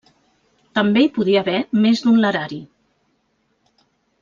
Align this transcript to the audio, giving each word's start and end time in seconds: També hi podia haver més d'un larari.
També 0.77 1.03
hi 1.07 1.11
podia 1.17 1.43
haver 1.45 1.59
més 1.85 2.03
d'un 2.07 2.19
larari. 2.25 2.61